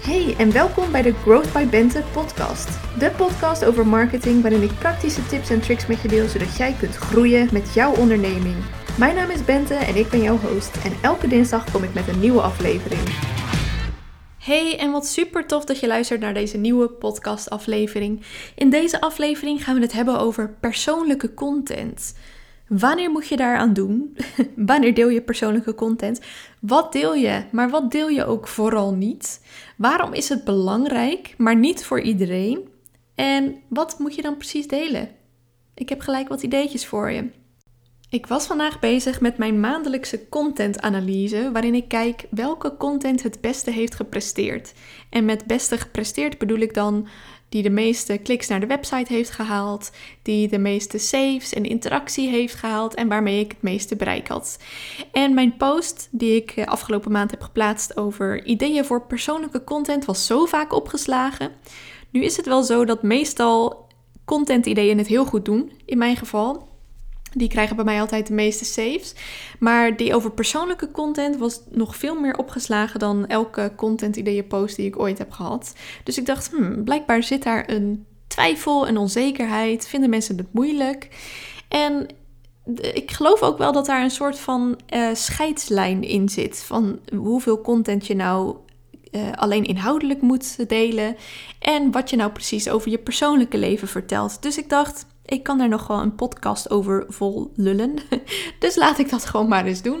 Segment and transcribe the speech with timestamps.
[0.00, 2.68] Hey en welkom bij de Growth by Bente podcast.
[2.98, 6.76] De podcast over marketing waarin ik praktische tips en tricks met je deel zodat jij
[6.78, 8.54] kunt groeien met jouw onderneming.
[8.98, 12.08] Mijn naam is Bente en ik ben jouw host en elke dinsdag kom ik met
[12.08, 13.00] een nieuwe aflevering.
[14.38, 18.22] Hey en wat super tof dat je luistert naar deze nieuwe podcast aflevering.
[18.54, 22.14] In deze aflevering gaan we het hebben over persoonlijke content.
[22.70, 24.16] Wanneer moet je daaraan doen?
[24.56, 26.20] Wanneer deel je persoonlijke content?
[26.60, 29.44] Wat deel je, maar wat deel je ook vooral niet?
[29.76, 32.68] Waarom is het belangrijk, maar niet voor iedereen?
[33.14, 35.08] En wat moet je dan precies delen?
[35.74, 37.30] Ik heb gelijk wat ideetjes voor je.
[38.10, 43.70] Ik was vandaag bezig met mijn maandelijkse contentanalyse, waarin ik kijk welke content het beste
[43.70, 44.72] heeft gepresteerd.
[45.10, 47.08] En met beste gepresteerd bedoel ik dan
[47.50, 49.90] die de meeste kliks naar de website heeft gehaald,
[50.22, 54.58] die de meeste saves en interactie heeft gehaald en waarmee ik het meeste bereik had.
[55.12, 60.04] En mijn post die ik eh, afgelopen maand heb geplaatst over ideeën voor persoonlijke content
[60.04, 61.50] was zo vaak opgeslagen.
[62.10, 63.86] Nu is het wel zo dat meestal
[64.24, 66.68] content ideeën het heel goed doen, in mijn geval.
[67.32, 69.14] Die krijgen bij mij altijd de meeste saves.
[69.58, 74.76] Maar die over persoonlijke content was nog veel meer opgeslagen dan elke content ideeën post
[74.76, 75.74] die ik ooit heb gehad.
[76.04, 79.88] Dus ik dacht, hmm, blijkbaar zit daar een twijfel, een onzekerheid.
[79.88, 81.08] Vinden mensen het moeilijk?
[81.68, 82.06] En
[82.94, 86.62] ik geloof ook wel dat daar een soort van uh, scheidslijn in zit.
[86.62, 88.56] Van hoeveel content je nou
[89.12, 91.16] uh, alleen inhoudelijk moet delen.
[91.58, 94.42] En wat je nou precies over je persoonlijke leven vertelt.
[94.42, 97.94] Dus ik dacht, ik kan daar nog wel een podcast over vol lullen.
[98.58, 100.00] Dus laat ik dat gewoon maar eens doen.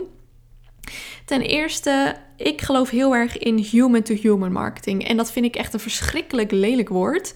[1.24, 5.08] Ten eerste, ik geloof heel erg in human-to-human marketing.
[5.08, 7.34] En dat vind ik echt een verschrikkelijk lelijk woord.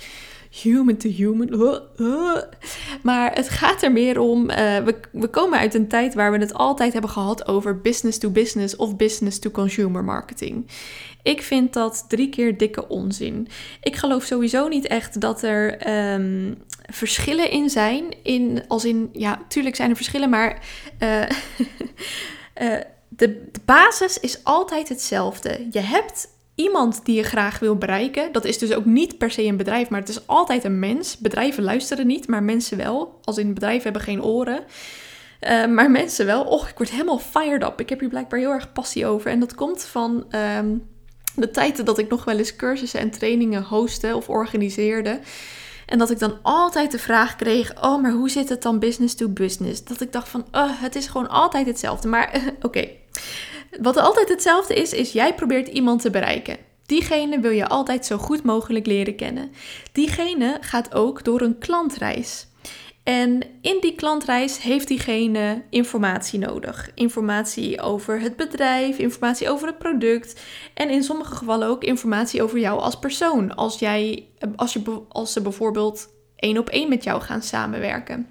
[0.62, 1.81] Human to human.
[3.03, 4.51] Maar het gaat er meer om.
[4.51, 8.19] Uh, we, we komen uit een tijd waar we het altijd hebben gehad over business
[8.19, 10.67] to business of business to consumer marketing.
[11.25, 13.48] Ik vind dat drie keer dikke onzin.
[13.80, 18.14] Ik geloof sowieso niet echt dat er um, verschillen in zijn.
[18.22, 20.58] In, als in, ja, tuurlijk zijn er verschillen, maar
[20.98, 21.27] uh, uh,
[23.08, 25.67] de, de basis is altijd hetzelfde.
[25.70, 28.33] Je hebt iemand die je graag wil bereiken.
[28.33, 31.18] Dat is dus ook niet per se een bedrijf, maar het is altijd een mens.
[31.18, 33.20] Bedrijven luisteren niet, maar mensen wel.
[33.23, 34.64] Als in bedrijven hebben geen oren.
[35.41, 36.45] Uh, maar mensen wel.
[36.45, 37.80] Och, ik word helemaal fired up.
[37.80, 39.30] Ik heb hier blijkbaar heel erg passie over.
[39.30, 40.27] En dat komt van
[40.58, 40.92] um,
[41.45, 45.20] de tijden dat ik nog wel eens cursussen en trainingen hostte of organiseerde.
[45.86, 49.14] En dat ik dan altijd de vraag kreeg: Oh, maar hoe zit het dan business
[49.14, 49.84] to business?
[49.84, 52.08] Dat ik dacht van: oh, het is gewoon altijd hetzelfde.
[52.08, 52.89] Maar oké.
[53.80, 56.56] Wat altijd hetzelfde is, is jij probeert iemand te bereiken.
[56.86, 59.52] Diegene wil je altijd zo goed mogelijk leren kennen.
[59.92, 62.46] Diegene gaat ook door een klantreis.
[63.05, 66.91] En in die klantreis heeft diegene informatie nodig.
[66.95, 70.41] Informatie over het bedrijf, informatie over het product
[70.75, 73.55] en in sommige gevallen ook informatie over jou als persoon.
[73.55, 78.29] Als, jij, als, je, als ze bijvoorbeeld één op één met jou gaan samenwerken.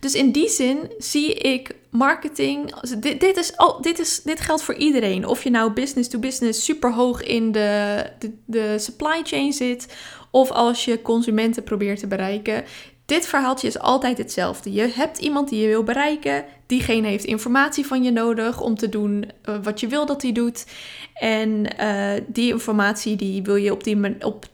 [0.00, 2.74] Dus in die zin zie ik marketing.
[2.98, 5.26] Dit, dit, is, dit, is, dit geldt voor iedereen.
[5.26, 9.94] Of je nou business to business super hoog in de, de, de supply chain zit.
[10.30, 12.64] Of als je consumenten probeert te bereiken.
[13.06, 14.72] Dit verhaaltje is altijd hetzelfde.
[14.72, 16.44] Je hebt iemand die je wil bereiken.
[16.66, 20.32] Diegene heeft informatie van je nodig om te doen uh, wat je wil dat hij
[20.32, 20.66] doet.
[21.14, 24.46] En uh, die informatie die wil je op, die op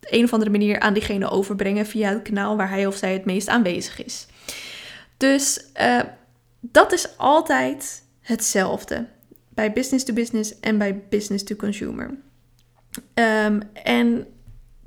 [0.00, 3.24] een of andere manier aan diegene overbrengen via het kanaal waar hij of zij het
[3.24, 4.26] meest aanwezig is.
[5.16, 6.00] Dus uh,
[6.60, 9.06] dat is altijd hetzelfde
[9.48, 12.18] bij business to business en bij business to consumer.
[13.14, 14.26] Um, en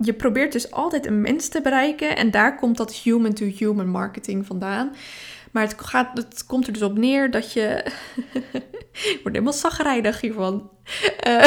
[0.05, 4.95] je probeert dus altijd een mens te bereiken en daar komt dat human-to-human marketing vandaan.
[5.51, 7.85] Maar het, gaat, het komt er dus op neer dat je.
[9.13, 10.69] ik word helemaal zagrijdig hiervan.
[11.27, 11.45] Uh,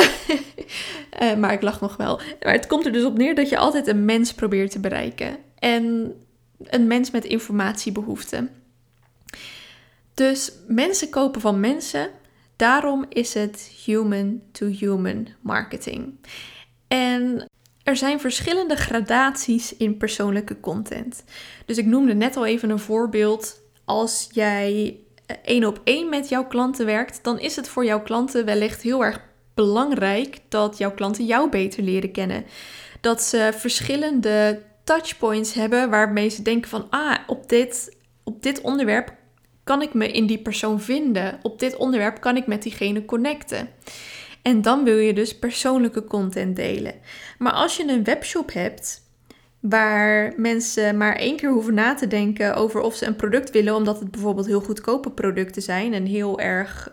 [1.40, 2.20] maar ik lach nog wel.
[2.42, 5.36] Maar het komt er dus op neer dat je altijd een mens probeert te bereiken.
[5.58, 6.14] En
[6.62, 8.50] een mens met informatiebehoeften.
[10.14, 12.10] Dus mensen kopen van mensen.
[12.56, 16.14] Daarom is het human-to-human marketing.
[16.88, 17.48] En
[17.86, 21.24] er zijn verschillende gradaties in persoonlijke content.
[21.66, 23.60] Dus ik noemde net al even een voorbeeld.
[23.84, 24.96] Als jij
[25.26, 28.82] eh, één op één met jouw klanten werkt, dan is het voor jouw klanten wellicht
[28.82, 29.20] heel erg
[29.54, 32.44] belangrijk dat jouw klanten jou beter leren kennen.
[33.00, 39.14] Dat ze verschillende touchpoints hebben waarmee ze denken van ah, op dit, op dit onderwerp
[39.64, 41.38] kan ik me in die persoon vinden?
[41.42, 43.68] Op dit onderwerp kan ik met diegene connecten?
[44.46, 46.94] En dan wil je dus persoonlijke content delen.
[47.38, 49.02] Maar als je een webshop hebt
[49.60, 53.74] waar mensen maar één keer hoeven na te denken over of ze een product willen,
[53.74, 56.92] omdat het bijvoorbeeld heel goedkope producten zijn en heel erg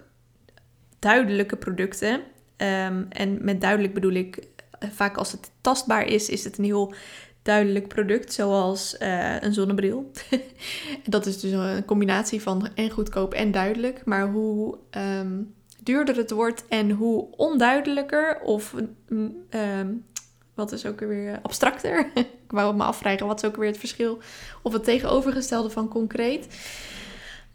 [0.99, 2.13] duidelijke producten.
[2.57, 4.47] Um, en met duidelijk bedoel ik
[4.79, 6.93] vaak als het tastbaar is, is het een heel
[7.41, 10.11] duidelijk product, zoals uh, een zonnebril.
[11.05, 14.05] dat is dus een combinatie van en goedkoop en duidelijk.
[14.05, 15.53] Maar hoe um,
[15.83, 18.73] duurder het wordt en hoe onduidelijker of
[19.09, 20.05] um,
[20.53, 22.11] wat is ook weer abstracter.
[22.15, 24.19] ik wou me afvragen, wat is ook weer het verschil
[24.61, 26.47] of het tegenovergestelde van concreet.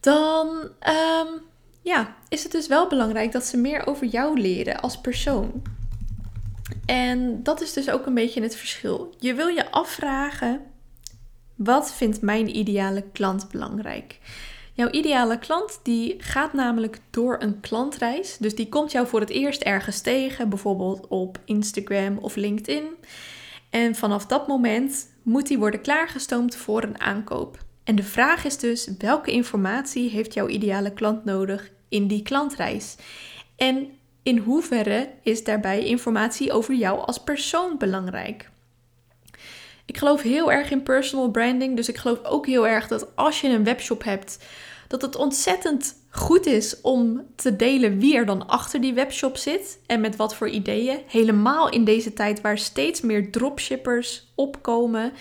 [0.01, 0.49] Dan
[0.89, 1.43] um,
[1.83, 5.63] ja, is het dus wel belangrijk dat ze meer over jou leren als persoon.
[6.87, 9.15] En dat is dus ook een beetje het verschil.
[9.19, 10.61] Je wil je afvragen:
[11.55, 14.19] wat vindt mijn ideale klant belangrijk?
[14.79, 18.37] Jouw ideale klant die gaat namelijk door een klantreis.
[18.37, 22.85] Dus die komt jou voor het eerst ergens tegen, bijvoorbeeld op Instagram of LinkedIn.
[23.71, 27.59] En vanaf dat moment moet die worden klaargestoomd voor een aankoop.
[27.85, 32.97] En de vraag is dus: welke informatie heeft jouw ideale klant nodig in die klantreis?
[33.57, 33.89] En
[34.23, 38.48] in hoeverre is daarbij informatie over jou als persoon belangrijk?
[39.89, 43.41] Ik geloof heel erg in personal branding, dus ik geloof ook heel erg dat als
[43.41, 44.39] je een webshop hebt,
[44.89, 49.79] dat het ontzettend goed is om te delen wie er dan achter die webshop zit
[49.87, 50.99] en met wat voor ideeën.
[51.07, 55.13] Helemaal in deze tijd waar steeds meer dropshippers opkomen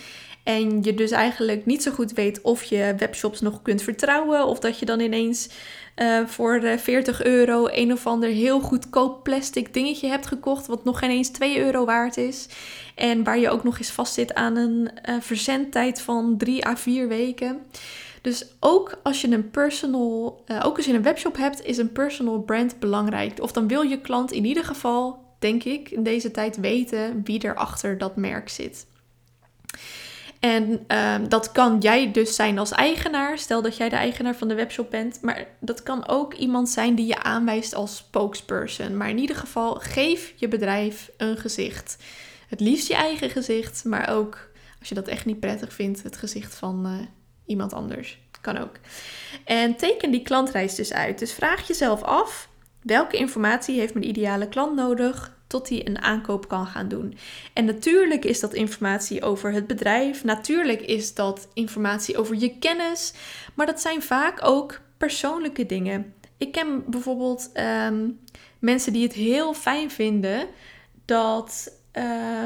[0.43, 4.45] en je dus eigenlijk niet zo goed weet of je webshops nog kunt vertrouwen.
[4.45, 5.49] Of dat je dan ineens
[6.01, 10.67] uh, voor 40 euro een of ander heel goedkoop plastic dingetje hebt gekocht.
[10.67, 12.47] Wat nog geen eens 2 euro waard is.
[12.95, 17.07] En waar je ook nog eens vastzit aan een uh, verzendtijd van 3 à 4
[17.07, 17.61] weken.
[18.21, 22.39] Dus ook als je een personal, ook als je een webshop hebt, is een personal
[22.39, 23.41] brand belangrijk.
[23.41, 27.41] Of dan wil je klant in ieder geval, denk ik, in deze tijd weten wie
[27.41, 28.85] er achter dat merk zit.
[30.47, 33.37] En um, dat kan jij dus zijn als eigenaar.
[33.37, 35.21] Stel dat jij de eigenaar van de webshop bent.
[35.21, 38.97] Maar dat kan ook iemand zijn die je aanwijst als spokesperson.
[38.97, 41.97] Maar in ieder geval, geef je bedrijf een gezicht.
[42.47, 44.49] Het liefst je eigen gezicht, maar ook
[44.79, 46.93] als je dat echt niet prettig vindt, het gezicht van uh,
[47.45, 48.19] iemand anders.
[48.41, 48.75] Kan ook.
[49.45, 51.19] En teken die klantreis dus uit.
[51.19, 52.49] Dus vraag jezelf af:
[52.81, 55.36] welke informatie heeft mijn ideale klant nodig?
[55.47, 57.17] Tot hij een aankoop kan gaan doen.
[57.53, 63.13] En natuurlijk is dat informatie over het bedrijf, natuurlijk is dat informatie over je kennis,
[63.53, 66.13] maar dat zijn vaak ook persoonlijke dingen.
[66.37, 68.09] Ik ken bijvoorbeeld ehm,
[68.59, 70.47] mensen die het heel fijn vinden
[71.05, 71.75] dat.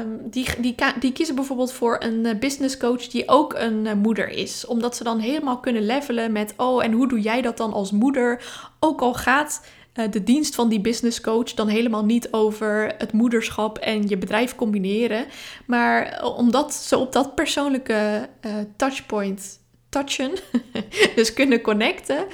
[0.02, 3.92] Um, die, die, die kiezen bijvoorbeeld voor een eh, business coach die ook een uh,
[3.92, 4.66] moeder is.
[4.66, 7.90] Omdat ze dan helemaal kunnen levelen met: oh, en hoe doe jij dat dan als
[7.90, 8.44] moeder?
[8.80, 13.12] Ook al gaat eh, de dienst van die business coach dan helemaal niet over het
[13.12, 15.26] moederschap en je bedrijf combineren.
[15.66, 20.32] Maar eh, omdat ze op dat persoonlijke uh, touchpoint touchen,
[21.16, 22.26] dus kunnen connecten,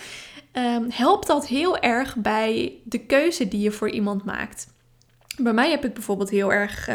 [0.52, 4.66] um, helpt dat heel erg bij de keuze die je voor iemand maakt.
[5.36, 6.88] Bij mij heb ik bijvoorbeeld heel erg,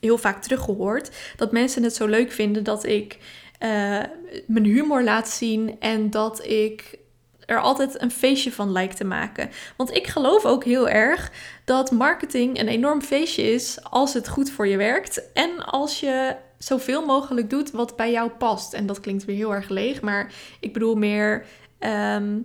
[0.00, 3.18] heel vaak teruggehoord dat mensen het zo leuk vinden dat ik
[4.46, 6.98] mijn humor laat zien en dat ik
[7.46, 9.50] er altijd een feestje van lijkt te maken.
[9.76, 11.32] Want ik geloof ook heel erg
[11.64, 16.36] dat marketing een enorm feestje is als het goed voor je werkt en als je
[16.58, 18.72] zoveel mogelijk doet wat bij jou past.
[18.72, 21.46] En dat klinkt weer heel erg leeg, maar ik bedoel meer
[21.78, 22.38] ehm,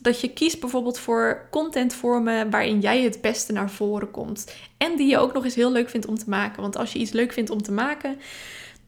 [0.00, 4.54] dat je kiest bijvoorbeeld voor contentvormen waarin jij het beste naar voren komt.
[4.76, 6.62] En die je ook nog eens heel leuk vindt om te maken.
[6.62, 8.18] Want als je iets leuk vindt om te maken,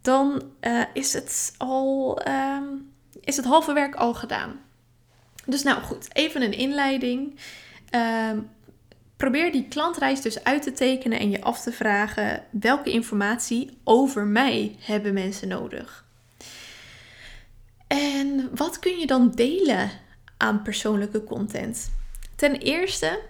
[0.03, 2.21] dan uh, is het al.
[2.29, 4.61] Um, is het halve werk al gedaan.
[5.47, 7.39] Dus nou goed, even een inleiding.
[7.91, 8.39] Ehm,
[9.17, 14.27] probeer die klantreis dus uit te tekenen en je af te vragen welke informatie over
[14.27, 16.05] mij hebben mensen nodig.
[17.87, 19.91] En wat kun je dan delen
[20.37, 21.91] aan persoonlijke content?
[22.37, 23.21] Ten eerste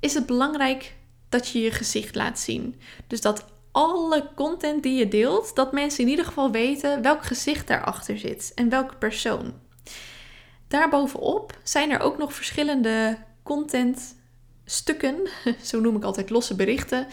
[0.00, 0.94] is het belangrijk
[1.28, 2.80] dat je je gezicht laat zien.
[3.06, 7.66] Dus dat alle content die je deelt, dat mensen in ieder geval weten welk gezicht
[7.66, 9.52] daarachter zit en welke persoon.
[10.68, 15.28] Daarbovenop zijn er ook nog verschillende contentstukken,
[15.62, 17.06] zo noem ik altijd losse berichten,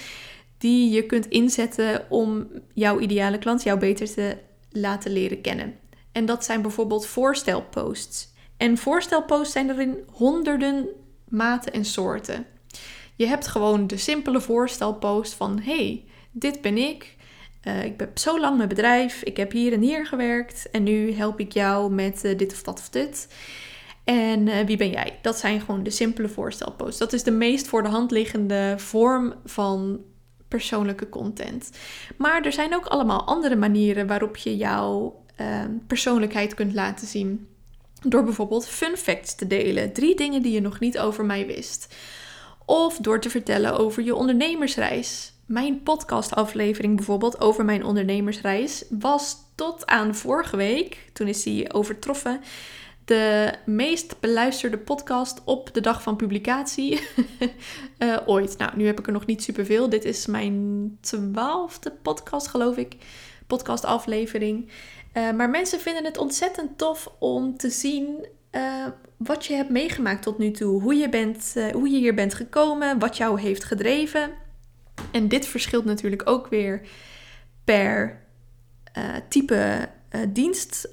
[0.57, 4.37] die je kunt inzetten om jouw ideale klant jou beter te
[4.69, 5.77] laten leren kennen.
[6.11, 8.33] En dat zijn bijvoorbeeld voorstelposts.
[8.57, 10.87] En voorstelposts zijn er in honderden
[11.29, 12.45] maten en soorten.
[13.15, 17.14] Je hebt gewoon de simpele voorstelpost van: hey, dit ben ik.
[17.67, 21.13] Uh, ik heb zo lang mijn bedrijf, ik heb hier en hier gewerkt en nu
[21.13, 23.27] help ik jou met uh, dit of dat of dit.
[24.03, 25.19] En uh, wie ben jij?
[25.21, 26.99] Dat zijn gewoon de simpele voorstelposts.
[26.99, 29.99] Dat is de meest voor de hand liggende vorm van
[30.47, 31.69] persoonlijke content.
[32.17, 35.23] Maar er zijn ook allemaal andere manieren waarop je jouw
[35.87, 37.47] persoonlijkheid kunt laten zien.
[38.01, 39.93] Door bijvoorbeeld fun facts te delen.
[39.93, 41.95] Drie dingen die je nog niet over mij wist.
[42.65, 45.33] Of door te vertellen over je ondernemersreis.
[45.45, 52.41] Mijn podcastaflevering bijvoorbeeld over mijn ondernemersreis was tot aan vorige week, toen is die overtroffen,
[53.05, 57.01] de meest beluisterde podcast op de dag van publicatie
[57.99, 58.57] uh, ooit.
[58.57, 59.89] Nou, nu heb ik er nog niet superveel.
[59.89, 62.95] Dit is mijn twaalfde podcast, geloof ik.
[63.47, 64.69] Podcastaflevering.
[65.13, 68.85] Uh, maar mensen vinden het ontzettend tof om te zien uh,
[69.17, 70.81] wat je hebt meegemaakt tot nu toe.
[70.81, 74.43] Hoe je, bent, hoe je hier bent gekomen, wat jou heeft gedreven.
[75.11, 76.81] En dit verschilt natuurlijk ook weer
[77.63, 78.23] per
[79.29, 79.89] type
[80.29, 80.89] dienst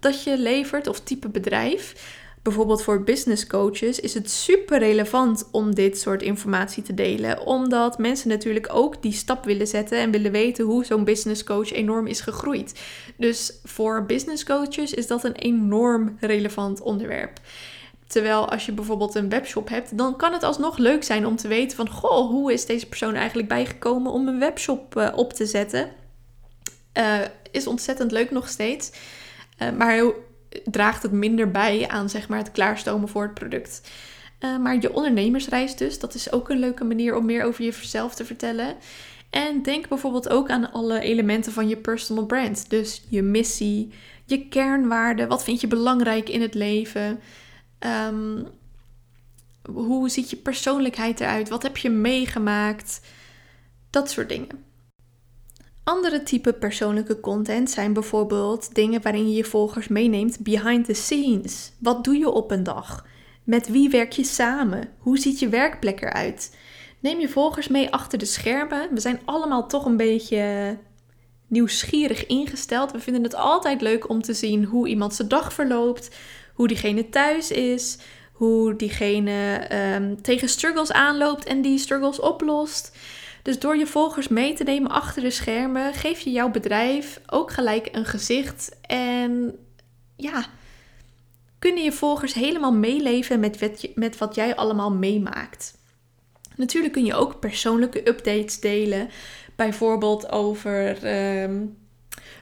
[0.00, 2.16] dat je levert of type bedrijf.
[2.42, 7.98] Bijvoorbeeld voor business coaches is het super relevant om dit soort informatie te delen, omdat
[7.98, 12.06] mensen natuurlijk ook die stap willen zetten en willen weten hoe zo'n business coach enorm
[12.06, 12.80] is gegroeid.
[13.16, 17.40] Dus voor business coaches is dat een enorm relevant onderwerp.
[18.08, 21.48] Terwijl als je bijvoorbeeld een webshop hebt, dan kan het alsnog leuk zijn om te
[21.48, 25.46] weten van, goh, hoe is deze persoon eigenlijk bijgekomen om een webshop uh, op te
[25.46, 25.90] zetten?
[26.98, 28.90] Uh, is ontzettend leuk nog steeds.
[29.62, 30.02] Uh, maar
[30.64, 33.90] draagt het minder bij aan zeg maar, het klaarstomen voor het product.
[34.60, 38.24] Maar je ondernemersreis dus, dat is ook een leuke manier om meer over jezelf te
[38.24, 38.76] vertellen.
[39.30, 42.70] En denk bijvoorbeeld ook aan alle elementen van je personal brand.
[42.70, 43.92] Dus je missie,
[44.24, 47.20] je kernwaarden, wat vind je belangrijk in het leven?
[47.80, 48.46] Um,
[49.72, 51.48] hoe ziet je persoonlijkheid eruit?
[51.48, 53.00] Wat heb je meegemaakt?
[53.90, 54.64] Dat soort dingen.
[55.84, 61.72] Andere type persoonlijke content zijn bijvoorbeeld dingen waarin je je volgers meeneemt behind the scenes.
[61.78, 63.06] Wat doe je op een dag?
[63.44, 64.88] Met wie werk je samen?
[64.98, 66.56] Hoe ziet je werkplek eruit?
[67.00, 68.94] Neem je volgers mee achter de schermen.
[68.94, 70.76] We zijn allemaal toch een beetje
[71.46, 72.92] nieuwsgierig ingesteld.
[72.92, 76.16] We vinden het altijd leuk om te zien hoe iemand zijn dag verloopt,
[76.58, 77.98] hoe diegene thuis is,
[78.32, 82.96] hoe diegene um, tegen struggles aanloopt en die struggles oplost.
[83.42, 87.52] Dus door je volgers mee te nemen achter de schermen, geef je jouw bedrijf ook
[87.52, 88.76] gelijk een gezicht.
[88.80, 89.58] En
[90.16, 90.46] ja,
[91.58, 95.78] kunnen je volgers helemaal meeleven met wat, met wat jij allemaal meemaakt.
[96.56, 99.08] Natuurlijk kun je ook persoonlijke updates delen.
[99.56, 101.64] Bijvoorbeeld over ehm,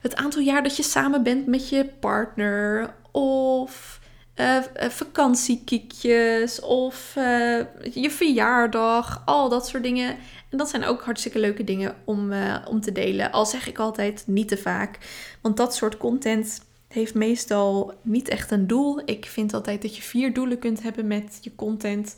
[0.01, 2.95] het aantal jaar dat je samen bent met je partner.
[3.13, 3.96] Of
[4.37, 6.61] uh, vakantiekiekjes.
[6.61, 7.61] Of uh,
[7.93, 9.23] je verjaardag.
[9.25, 10.17] Al dat soort dingen.
[10.51, 12.33] En dat zijn ook hartstikke leuke dingen om,
[12.69, 13.33] om te delen.
[13.33, 14.99] Al zeg ik altijd niet te vaak.
[15.41, 19.01] Want dat soort content heeft meestal niet echt een doel.
[19.05, 22.17] Ik vind altijd dat je vier doelen kunt hebben met je content.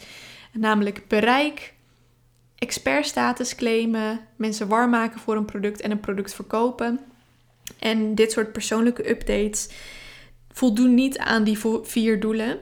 [0.53, 1.75] Namelijk bereik,
[2.59, 7.01] expertstatus claimen, mensen warm maken voor een product en een product verkopen.
[7.79, 9.69] En dit soort persoonlijke updates
[10.59, 12.59] voldoen niet aan die vier doelen.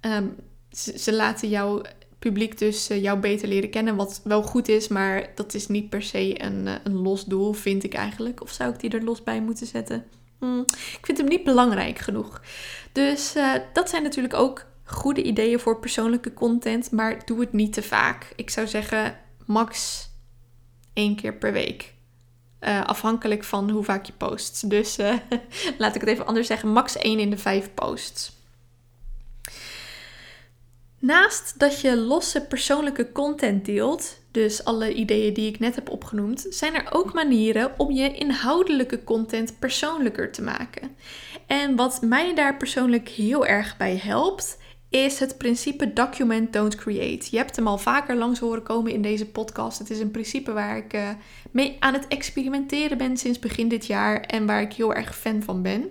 [0.00, 0.36] Um,
[0.70, 1.84] ze, laten jou
[2.18, 3.96] publiek dus uh, jou beter leren kennen.
[3.96, 7.52] Wat wel goed is, maar dat is niet per se een, uh, een los doel,
[7.52, 8.42] vind ik eigenlijk.
[8.42, 10.04] Of zou ik die er los bij moeten zetten?
[10.38, 12.42] Hmm, ik vind hem niet belangrijk genoeg.
[12.92, 17.72] Dus uh, dat zijn natuurlijk ook goede ideeën voor persoonlijke content, maar doe het niet
[17.72, 18.32] te vaak.
[18.36, 20.08] Ik zou zeggen max
[20.92, 21.93] één keer per week.
[22.64, 24.70] Afhankelijk van hoe vaak je post.
[24.70, 24.96] Dus
[25.78, 28.32] laat ik het even anders zeggen: max één in de vijf posts.
[31.04, 36.46] Naast dat je losse persoonlijke content deelt, dus alle ideeën die ik net heb opgenoemd,
[36.50, 40.96] zijn er ook manieren om je inhoudelijke content persoonlijker te maken.
[41.46, 44.58] En wat mij daar persoonlijk heel erg bij helpt,
[44.94, 47.26] is het principe document don't create.
[47.30, 49.78] Je hebt hem al vaker langs horen komen in deze podcast.
[49.78, 51.08] Het is een principe waar ik uh,
[51.50, 55.42] mee aan het experimenteren ben sinds begin dit jaar en waar ik heel erg fan
[55.42, 55.88] van ben.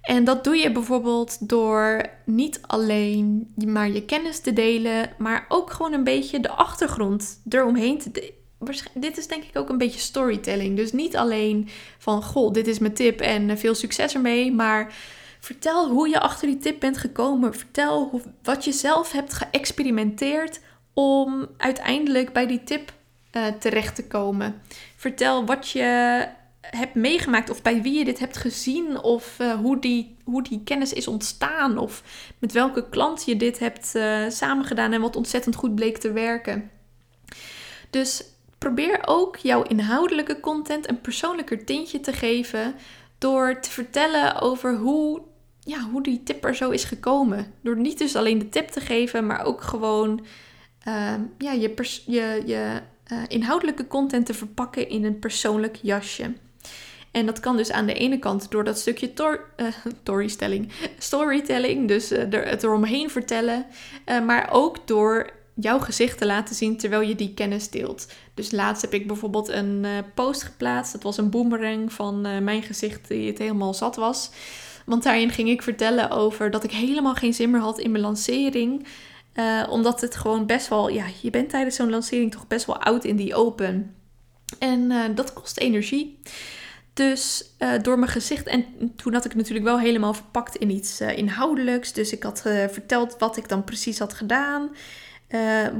[0.00, 5.70] En dat doe je bijvoorbeeld door niet alleen maar je kennis te delen, maar ook
[5.70, 8.32] gewoon een beetje de achtergrond eromheen te delen.
[8.94, 10.76] Dit is denk ik ook een beetje storytelling.
[10.76, 14.94] Dus niet alleen van, goh, dit is mijn tip en veel succes ermee, maar
[15.40, 17.54] vertel hoe je achter die tip bent gekomen.
[17.54, 20.60] Vertel wat je zelf hebt geëxperimenteerd
[20.94, 22.92] om uiteindelijk bij die tip
[23.32, 24.62] uh, terecht te komen.
[24.96, 26.28] Vertel wat je
[26.60, 30.60] hebt meegemaakt of bij wie je dit hebt gezien of uh, hoe, die, hoe die
[30.64, 32.02] kennis is ontstaan of
[32.38, 36.70] met welke klant je dit hebt uh, samengedaan en wat ontzettend goed bleek te werken.
[37.90, 38.24] Dus
[38.58, 42.74] probeer ook jouw inhoudelijke content een persoonlijker tintje te geven
[43.18, 45.22] door te vertellen over hoe,
[45.64, 47.46] ja, hoe die tip er zo is gekomen.
[47.62, 50.26] Door niet dus alleen de tip te geven, maar ook gewoon
[50.88, 51.74] uh, ja, je,
[52.06, 52.80] je, je
[53.28, 56.32] inhoudelijke content te verpakken in een persoonlijk jasje.
[57.10, 59.66] En dat kan dus aan de ene kant door dat stukje tor uh,
[60.98, 63.66] storytelling, dus uh, er, het eromheen vertellen,
[64.26, 68.12] maar ook door jouw gezicht te laten zien terwijl je die kennis deelt.
[68.34, 70.92] Dus laatst heb ik bijvoorbeeld een post geplaatst.
[70.92, 74.30] Dat was een boomerang van mijn gezicht die het helemaal zat was.
[74.86, 78.04] Want daarin ging ik vertellen over dat ik helemaal geen zin meer had in mijn
[78.04, 78.86] lancering.
[79.34, 82.82] Uh, omdat het gewoon best wel, ja, je bent tijdens zo'n lancering toch best wel
[82.82, 83.94] oud in die open.
[84.58, 86.18] En dat kost energie.
[86.92, 88.46] Dus uh, door mijn gezicht.
[88.46, 88.64] En
[88.96, 91.92] toen had ik natuurlijk wel helemaal verpakt in iets inhoudelijks.
[91.92, 94.70] Dus ik had verteld wat ik dan precies had gedaan.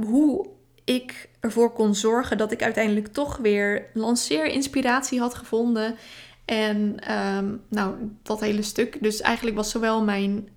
[0.05, 0.49] hoe
[0.83, 5.95] ik ervoor kon zorgen dat ik uiteindelijk toch weer lanceerinspiratie had gevonden.
[6.45, 8.97] En um, nou, dat hele stuk.
[9.01, 10.49] Dus eigenlijk was zowel mijn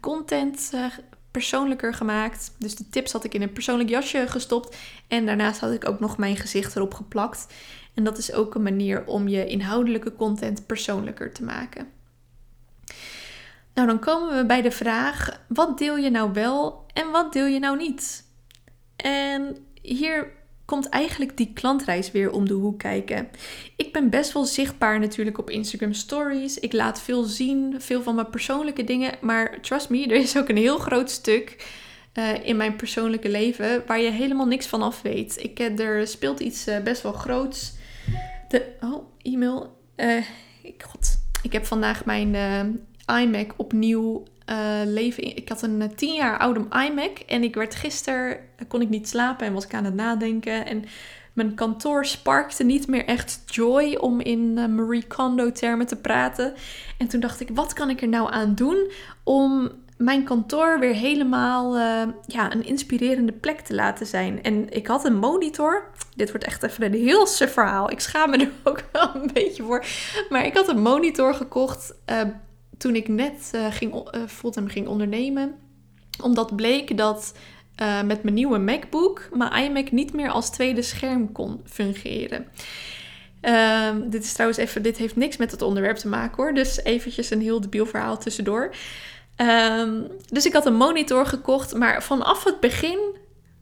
[0.00, 0.72] content
[1.30, 2.54] persoonlijker gemaakt.
[2.58, 4.76] Dus de tips had ik in een persoonlijk jasje gestopt.
[5.08, 7.46] En daarnaast had ik ook nog mijn gezicht erop geplakt.
[7.94, 11.88] En dat is ook een manier om je inhoudelijke content persoonlijker te maken.
[13.74, 17.46] Nou, dan komen we bij de vraag: wat deel je nou wel en wat deel
[17.46, 18.24] je nou niet?
[18.96, 20.32] En hier
[20.66, 23.28] komt eigenlijk die klantreis weer om de hoek kijken.
[23.76, 26.58] Ik ben best wel zichtbaar natuurlijk op Instagram Stories.
[26.58, 29.12] Ik laat veel zien, veel van mijn persoonlijke dingen.
[29.20, 31.66] Maar trust me, er is ook een heel groot stuk
[32.14, 35.42] uh, in mijn persoonlijke leven waar je helemaal niks van af weet.
[35.42, 37.72] Ik, uh, er speelt iets uh, best wel groots.
[38.48, 39.74] De, oh, e-mail.
[40.78, 42.34] God, ik heb vandaag mijn
[43.06, 44.24] iMac opnieuw
[44.84, 45.36] leven.
[45.36, 48.38] Ik had een 10 jaar oude iMac en ik werd gisteren,
[48.68, 50.66] kon ik niet slapen en was ik aan het nadenken.
[50.66, 50.84] En
[51.32, 56.54] mijn kantoor sparkte niet meer echt joy om in Marie Kondo termen te praten.
[56.98, 58.90] En toen dacht ik, wat kan ik er nou aan doen
[59.24, 64.42] om mijn kantoor weer helemaal uh, ja, een inspirerende plek te laten zijn.
[64.42, 65.90] En ik had een monitor.
[66.14, 67.90] Dit wordt echt even een heel suf verhaal.
[67.90, 69.84] Ik schaam me er ook wel een beetje voor.
[70.28, 72.20] Maar ik had een monitor gekocht uh,
[72.76, 75.54] toen ik net uh, ging, fulltime ging ondernemen.
[76.22, 77.34] Omdat bleek dat
[78.04, 82.46] met mijn nieuwe MacBook mijn iMac niet meer als tweede scherm kon fungeren.
[83.40, 86.54] Ehm, dit is trouwens even, dit heeft niks met het onderwerp te maken hoor.
[86.54, 88.74] Dus eventjes een heel debiel verhaal tussendoor.
[89.36, 92.98] Um, dus ik had een monitor gekocht, maar vanaf het begin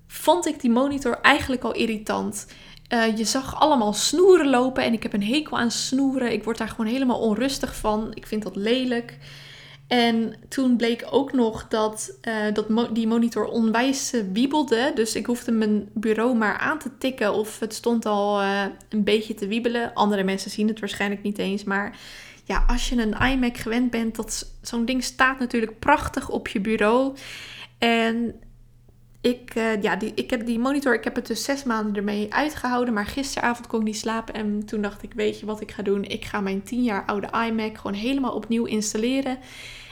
[0.06, 2.46] vond ik die monitor eigenlijk al irritant.
[2.94, 6.32] Uh, je zag allemaal snoeren lopen en ik heb een hekel aan snoeren.
[6.32, 8.10] Ik word daar gewoon helemaal onrustig van.
[8.14, 9.18] Ik vind dat lelijk.
[9.86, 14.92] En toen bleek ook nog dat, uh, dat die monitor onwijs wiebelde.
[14.94, 19.04] Dus ik hoefde mijn bureau maar aan te tikken of het stond al uh, een
[19.04, 19.94] beetje te wiebelen.
[19.94, 21.98] Andere mensen zien het waarschijnlijk niet eens, maar
[22.44, 26.60] ja, als je een iMac gewend bent, dat zo'n ding staat natuurlijk prachtig op je
[26.60, 27.16] bureau.
[27.78, 28.34] En
[29.24, 32.34] ik, uh, ja, die, ik heb die monitor, ik heb het dus zes maanden ermee
[32.34, 32.94] uitgehouden.
[32.94, 34.34] Maar gisteravond kon ik niet slapen.
[34.34, 36.04] En toen dacht ik, weet je wat ik ga doen?
[36.04, 39.38] Ik ga mijn 10 jaar oude iMac gewoon helemaal opnieuw installeren.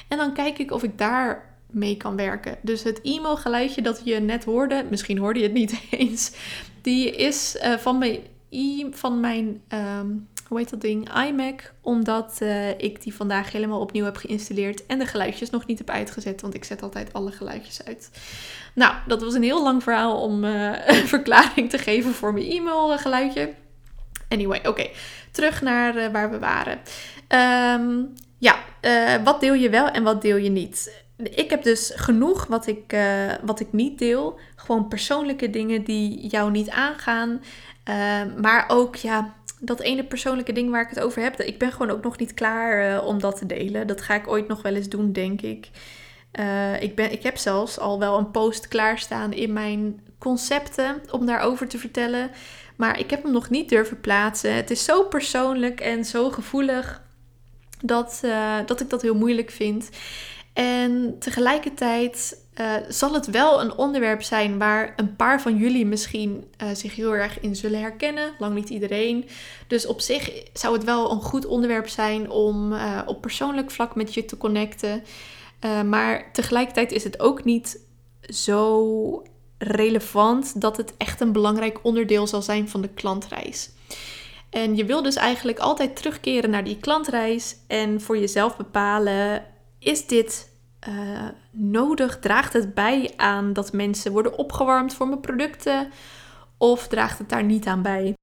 [0.09, 2.59] En dan kijk ik of ik daar mee kan werken.
[2.63, 6.33] Dus het e-mail geluidje dat je net hoorde, misschien hoorde je het niet eens.
[6.81, 8.19] Die is uh, van mijn,
[8.49, 9.63] e van mijn
[9.99, 14.87] um, hoe heet dat ding, iMac, omdat uh, ik die vandaag helemaal opnieuw heb geïnstalleerd
[14.87, 18.11] en de geluidjes nog niet heb uitgezet, want ik zet altijd alle geluidjes uit.
[18.75, 22.51] Nou, dat was een heel lang verhaal om uh, een verklaring te geven voor mijn
[22.51, 23.53] e-mail geluidje.
[24.29, 24.89] Anyway, oké,
[25.31, 26.79] terug naar waar we waren.
[27.81, 28.57] Um, ja,
[29.25, 31.01] wat deel je wel en wat deel je niet?
[31.17, 32.97] ik heb dus genoeg wat ik,
[33.43, 34.39] wat ik niet deel.
[34.57, 37.41] Gewoon persoonlijke dingen die jou niet aangaan.
[37.89, 41.73] Uh, maar ook ja, dat ene persoonlijke ding waar ik het over heb, ik ben
[41.73, 43.87] gewoon ook nog niet klaar uh, om dat te delen.
[43.87, 45.71] Dat ga ik ooit nog wel eens doen, denk ik.
[46.41, 51.27] Uh, ik, ben, ik heb zelfs al wel een post klaarstaan in mijn concepten om
[51.27, 52.31] daarover te vertellen.
[52.77, 54.55] Maar ik heb hem nog niet durven plaatsen.
[54.55, 57.03] Het is zo persoonlijk en zo gevoelig
[57.81, 59.91] dat, uh, dat ik dat heel moeilijk vind.
[60.53, 66.45] En tegelijkertijd uh, zal het wel een onderwerp zijn waar een paar van jullie misschien
[66.63, 68.33] uh, zich heel erg in zullen herkennen.
[68.39, 69.29] Lang niet iedereen.
[69.67, 73.95] Dus op zich zou het wel een goed onderwerp zijn om uh, op persoonlijk vlak
[73.95, 75.05] met je te connecten.
[75.87, 77.79] maar tegelijkertijd is het ook niet
[78.21, 79.23] zo
[79.59, 83.71] relevant dat het echt een belangrijk onderdeel zal zijn van de klantreis.
[84.51, 89.45] En je wil dus eigenlijk altijd terugkeren naar die klantreis en voor jezelf bepalen:
[89.79, 90.52] is dit
[90.89, 92.19] uh, nodig?
[92.19, 95.91] Draagt het bij aan dat mensen worden opgewarmd voor mijn producten?
[96.59, 98.15] Of draagt het daar niet aan bij?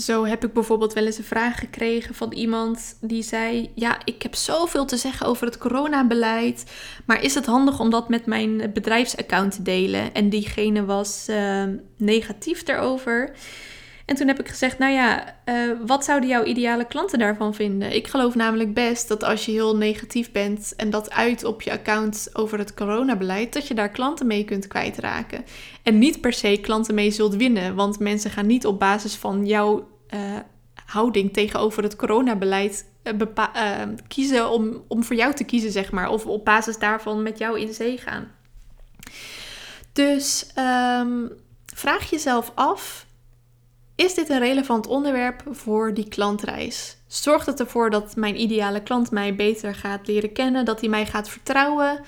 [0.00, 4.22] Zo heb ik bijvoorbeeld wel eens een vraag gekregen van iemand die zei: Ja, ik
[4.22, 6.72] heb zoveel te zeggen over het coronabeleid.
[7.06, 10.14] Maar is het handig om dat met mijn bedrijfsaccount te delen?
[10.14, 11.64] En diegene was uh,
[11.96, 13.32] negatief daarover.
[14.10, 15.54] En toen heb ik gezegd, nou ja, eh,
[15.86, 17.94] wat zouden jouw ideale klanten daarvan vinden?
[17.94, 21.72] Ik geloof namelijk best dat als je heel negatief bent en dat uit op je
[21.72, 25.44] account over het coronabeleid, dat je daar klanten mee kunt kwijtraken.
[25.82, 29.46] En niet per se klanten mee zult winnen, want mensen gaan niet op basis van
[29.46, 30.20] jouw uh,
[30.84, 36.08] houding tegenover het coronabeleid uh, kiezen om, om voor jou te kiezen, zeg maar.
[36.08, 38.30] Of op basis daarvan met jou in zee gaan.
[39.92, 40.50] Dus
[41.02, 41.32] um,
[41.74, 43.08] vraag jezelf af
[44.00, 46.96] is dit een relevant onderwerp voor die klantreis?
[47.06, 51.06] Zorgt het ervoor dat mijn ideale klant mij beter gaat leren kennen, dat hij mij
[51.06, 52.00] gaat vertrouwen?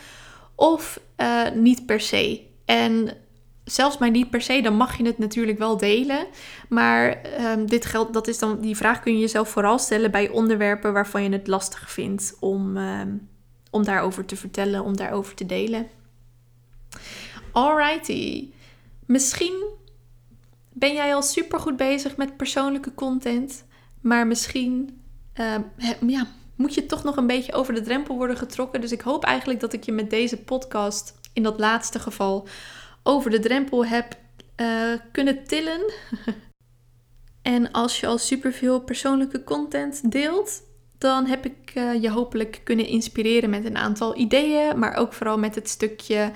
[0.55, 2.41] Of uh, niet per se?
[2.65, 3.17] En
[3.65, 6.27] zelfs maar niet per se, dan mag je het natuurlijk wel delen.
[6.69, 10.29] Maar um, dit geldt, dat is dan, die vraag kun je jezelf vooral stellen bij
[10.29, 13.29] onderwerpen waarvan je het lastig vindt om, um,
[13.71, 15.89] om daarover te vertellen, om daarover te delen.
[17.53, 18.51] Alrighty.
[19.07, 19.62] Misschien
[20.83, 23.65] ben jij al super goed bezig met persoonlijke content,
[24.01, 25.01] maar misschien
[25.41, 25.55] uh,
[26.07, 28.81] ja, moet je toch nog een beetje over de drempel worden getrokken.
[28.81, 32.49] Dus ik hoop eigenlijk dat ik je met deze podcast, in dat laatste geval,
[33.03, 34.17] over de drempel heb
[34.57, 35.93] uh, kunnen tillen.
[37.43, 40.63] en als je al superveel persoonlijke content deelt,
[40.99, 45.39] dan heb ik uh, je hopelijk kunnen inspireren met een aantal ideeën, maar ook vooral
[45.39, 46.33] met het stukje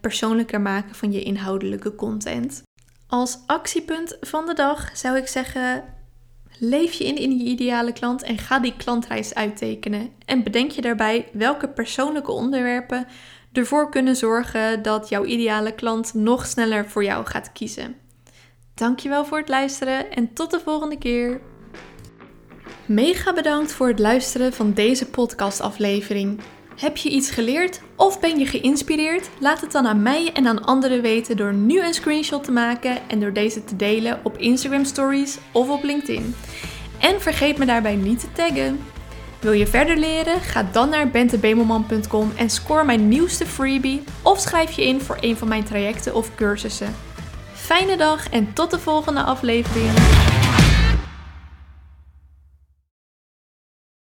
[0.00, 2.64] persoonlijker maken van je inhoudelijke content.
[3.06, 5.84] Als actiepunt van de dag zou ik zeggen:
[6.58, 10.10] leef je in in je ideale klant en ga die klantreis uittekenen.
[10.24, 13.06] En bedenk je daarbij welke persoonlijke onderwerpen
[13.52, 17.96] ervoor kunnen zorgen dat jouw ideale klant nog sneller voor jou gaat kiezen.
[18.74, 21.40] Dankjewel voor het luisteren en tot de volgende keer.
[22.86, 26.40] Mega bedankt voor het luisteren van deze podcastaflevering.
[26.76, 29.28] Heb je iets geleerd of ben je geïnspireerd?
[29.40, 33.08] Laat het dan aan mij en aan anderen weten door nu een screenshot te maken
[33.08, 36.34] en door deze te delen op Instagram Stories of op LinkedIn.
[36.98, 38.78] En vergeet me daarbij niet te taggen.
[39.40, 40.40] Wil je verder leren?
[40.40, 45.36] Ga dan naar bentebemelman.com en score mijn nieuwste freebie of schrijf je in voor een
[45.36, 46.94] van mijn trajecten of cursussen.
[47.52, 49.90] Fijne dag en tot de volgende aflevering.